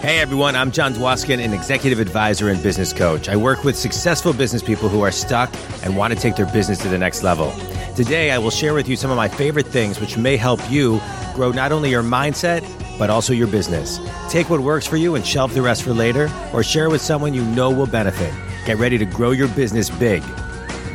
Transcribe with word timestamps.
Hey 0.00 0.18
everyone, 0.18 0.56
I'm 0.56 0.70
Jon 0.70 0.94
Dwoskin, 0.94 1.44
an 1.44 1.52
executive 1.52 2.00
advisor 2.00 2.48
and 2.48 2.62
business 2.62 2.90
coach. 2.90 3.28
I 3.28 3.36
work 3.36 3.64
with 3.64 3.76
successful 3.76 4.32
business 4.32 4.62
people 4.62 4.88
who 4.88 5.02
are 5.02 5.10
stuck 5.10 5.54
and 5.84 5.94
want 5.94 6.14
to 6.14 6.18
take 6.18 6.36
their 6.36 6.46
business 6.46 6.78
to 6.78 6.88
the 6.88 6.96
next 6.96 7.22
level. 7.22 7.52
Today, 7.96 8.30
I 8.30 8.38
will 8.38 8.50
share 8.50 8.72
with 8.72 8.88
you 8.88 8.96
some 8.96 9.10
of 9.10 9.18
my 9.18 9.28
favorite 9.28 9.66
things 9.66 10.00
which 10.00 10.16
may 10.16 10.38
help 10.38 10.58
you 10.70 11.02
grow 11.34 11.52
not 11.52 11.70
only 11.70 11.90
your 11.90 12.02
mindset, 12.02 12.66
but 12.98 13.10
also 13.10 13.34
your 13.34 13.46
business. 13.46 14.00
Take 14.30 14.48
what 14.48 14.60
works 14.60 14.86
for 14.86 14.96
you 14.96 15.16
and 15.16 15.26
shelve 15.26 15.52
the 15.52 15.60
rest 15.60 15.82
for 15.82 15.92
later, 15.92 16.30
or 16.54 16.62
share 16.62 16.88
with 16.88 17.02
someone 17.02 17.34
you 17.34 17.44
know 17.44 17.70
will 17.70 17.86
benefit. 17.86 18.32
Get 18.64 18.78
ready 18.78 18.96
to 18.96 19.04
grow 19.04 19.32
your 19.32 19.48
business 19.48 19.90
big, 19.90 20.22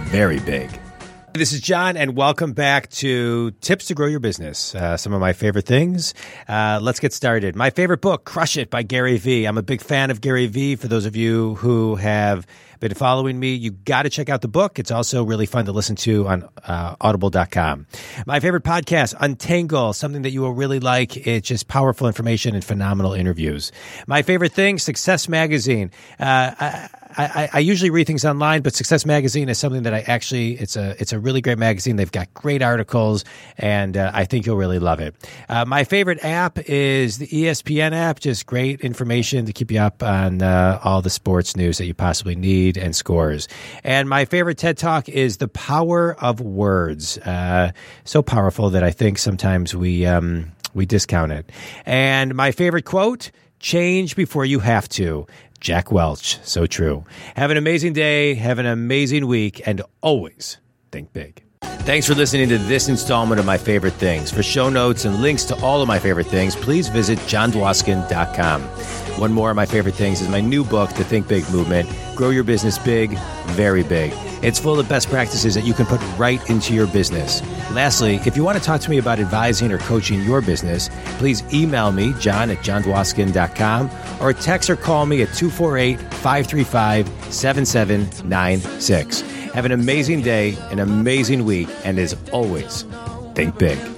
very 0.10 0.40
big. 0.40 0.80
This 1.38 1.52
is 1.52 1.60
Jon, 1.60 1.98
and 1.98 2.16
welcome 2.16 2.54
back 2.54 2.90
to 2.92 3.52
Tips 3.60 3.88
to 3.88 3.94
Grow 3.94 4.08
Your 4.08 4.22
Business. 4.22 4.74
Uh, 4.74 4.96
some 4.96 5.12
of 5.12 5.20
my 5.20 5.34
favorite 5.34 5.66
things. 5.66 6.14
Uh, 6.48 6.80
let's 6.82 7.02
get 7.02 7.12
started. 7.12 7.58
My 7.58 7.72
favorite 7.72 8.00
book, 8.00 8.24
Crush 8.24 8.56
It 8.56 8.70
by 8.70 8.84
Gary 8.84 9.18
Vee. 9.18 9.44
I'm 9.44 9.58
a 9.58 9.62
big 9.62 9.82
fan 9.82 10.12
of 10.12 10.22
Gary 10.22 10.48
Vee. 10.48 10.78
For 10.78 10.88
those 10.88 11.06
of 11.06 11.18
you 11.18 11.56
who 11.56 11.96
have 11.96 12.48
been 12.80 12.94
following 12.94 13.38
me, 13.38 13.54
you 13.54 13.72
got 13.72 14.04
to 14.04 14.10
check 14.10 14.30
out 14.30 14.40
the 14.40 14.48
book. 14.48 14.80
It's 14.80 14.92
also 14.92 15.26
really 15.26 15.46
fun 15.46 15.66
to 15.66 15.74
listen 15.74 15.98
to 15.98 16.26
on 16.26 16.48
uh, 16.64 16.96
audible.com. 17.02 17.86
My 18.26 18.40
favorite 18.40 18.64
podcast, 18.64 19.14
Untangle, 19.20 19.92
something 19.92 20.22
that 20.22 20.32
you 20.32 20.40
will 20.40 20.54
really 20.54 20.80
like. 20.80 21.28
It's 21.28 21.50
just 21.50 21.68
powerful 21.68 22.08
information 22.08 22.56
and 22.56 22.64
phenomenal 22.64 23.12
interviews. 23.12 23.74
My 24.08 24.22
favorite 24.22 24.54
thing, 24.54 24.80
Success 24.80 25.28
Magazine. 25.28 25.92
Uh, 26.18 26.56
I, 26.58 26.90
I, 27.18 27.50
I, 27.54 27.60
usually 27.60 27.90
read 27.90 28.08
things 28.08 28.26
online, 28.26 28.62
but 28.62 28.74
Success 28.74 29.06
Magazine 29.06 29.50
is 29.50 29.58
something 29.58 29.84
that 29.84 29.94
I 29.94 30.02
actually 30.02 30.54
it's 30.54 30.76
a 30.76 31.00
it's 31.00 31.14
a 31.14 31.20
really 31.20 31.42
great 31.42 31.58
magazine. 31.58 31.96
They've 31.96 32.12
got 32.12 32.34
great 32.34 32.62
articles, 32.62 33.24
and 33.58 33.96
uh, 33.96 34.12
I 34.14 34.26
think 34.26 34.46
you'll 34.46 34.58
really 34.58 34.80
love 34.80 35.00
it. 35.00 35.16
Uh, 35.48 35.66
my 35.66 35.84
favorite 35.84 36.24
app 36.24 36.60
is 36.70 37.18
the 37.18 37.28
ESPN 37.28 37.94
app. 37.94 38.20
Just 38.20 38.46
great 38.46 38.82
information 38.82 39.46
to 39.46 39.54
keep 39.54 39.72
you 39.72 39.80
up 39.80 40.04
on 40.04 40.42
uh, 40.42 40.80
all 40.84 41.02
the 41.02 41.10
sports 41.10 41.56
news 41.56 41.78
that 41.78 41.86
you 41.86 41.94
possibly 41.94 42.36
need 42.36 42.78
and 42.78 42.96
scores. 42.96 43.48
And 43.84 44.10
my 44.10 44.26
favorite 44.26 44.58
TED 44.58 44.78
Talk 44.78 45.08
is 45.08 45.38
the 45.38 45.48
power 45.48 46.16
of 46.20 46.42
words. 46.42 47.18
Uh, 47.20 47.72
so 48.04 48.22
powerful 48.22 48.72
that 48.72 48.84
I 48.84 48.92
think 48.92 49.18
sometimes 49.18 49.76
we 49.76 50.06
um, 50.06 50.52
we 50.74 50.86
discount 50.86 51.32
it. 51.32 51.52
And 51.86 52.36
my 52.36 52.52
favorite 52.52 52.86
quote. 52.86 53.32
Change 53.58 54.16
before 54.16 54.46
you 54.46 54.60
have 54.60 54.88
to. 54.90 55.26
Jack 55.60 55.92
Welch. 55.92 56.40
So 56.44 56.66
true. 56.66 57.06
Have 57.36 57.52
an 57.52 57.58
amazing 57.58 57.94
day. 57.94 58.36
Have 58.36 58.60
an 58.60 58.66
amazing 58.66 59.28
week. 59.28 59.62
And 59.68 59.82
always 60.02 60.58
think 60.92 61.14
big. 61.14 61.44
Thanks 61.62 62.08
for 62.08 62.16
listening 62.16 62.50
to 62.50 62.58
this 62.58 62.90
installment 62.90 63.40
of 63.40 63.46
My 63.46 63.58
Favorite 63.58 63.94
Things. 63.94 64.32
For 64.32 64.42
show 64.42 64.70
notes 64.70 65.06
and 65.06 65.22
links 65.22 65.44
to 65.46 65.56
all 65.64 65.82
of 65.82 65.88
my 65.88 66.00
favorite 66.00 66.26
things, 66.28 66.56
please 66.56 66.88
visit 66.88 67.20
jondwoskin.com. 67.20 68.62
One 69.20 69.32
more 69.32 69.50
of 69.50 69.56
my 69.56 69.66
favorite 69.66 69.96
things 69.96 70.20
is 70.20 70.28
my 70.28 70.42
new 70.42 70.64
book, 70.64 70.90
The 70.94 71.04
Think 71.04 71.28
Big 71.28 71.50
Movement 71.52 71.90
Grow 72.16 72.30
Your 72.30 72.44
Business 72.44 72.78
Big, 72.78 73.18
Very 73.50 73.84
Big. 73.84 74.14
It's 74.42 74.60
full 74.60 74.80
of 74.80 74.90
best 74.90 75.10
practices 75.10 75.54
that 75.56 75.66
you 75.66 75.74
can 75.74 75.86
put 75.86 76.02
right 76.18 76.48
into 76.50 76.74
your 76.74 76.88
business. 76.88 77.42
Lastly, 77.72 78.16
if 78.26 78.36
you 78.36 78.44
want 78.44 78.58
to 78.58 78.64
talk 78.64 78.82
to 78.82 78.90
me 78.90 78.98
about 78.98 79.20
advising 79.20 79.72
or 79.72 79.78
coaching 79.80 80.24
your 80.24 80.42
business, 80.42 80.90
please 81.18 81.44
email 81.54 81.92
me, 81.92 82.14
jon 82.20 82.50
at 82.50 82.58
jondwoskin.com, 82.60 83.90
or 84.22 84.34
text 84.34 84.70
or 84.70 84.76
call 84.76 85.06
me 85.06 85.22
at 85.22 85.34
248 85.34 86.00
535 86.00 87.08
7796. 87.34 89.22
Have 89.52 89.66
an 89.66 89.72
amazing 89.72 90.22
day, 90.22 90.58
an 90.72 90.80
amazing 90.80 91.46
week, 91.46 91.70
and 91.84 91.98
as 91.98 92.16
always, 92.32 92.84
think 93.36 93.58
big. 93.58 93.95